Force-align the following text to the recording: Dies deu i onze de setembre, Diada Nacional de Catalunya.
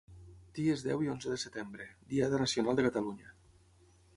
Dies 0.59 0.85
deu 0.85 1.03
i 1.07 1.11
onze 1.15 1.33
de 1.35 1.37
setembre, 1.43 1.87
Diada 2.15 2.41
Nacional 2.45 2.81
de 2.81 2.87
Catalunya. 2.89 3.37